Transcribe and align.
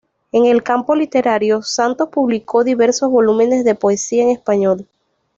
En 0.31 0.45
el 0.47 0.63
campo 0.63 0.95
literario, 0.95 1.61
Santos 1.61 2.09
publicó 2.11 2.63
diversos 2.63 3.11
volúmenes 3.11 3.63
de 3.63 3.75
poesía 3.75 4.23
en 4.23 4.31
español. 4.31 4.87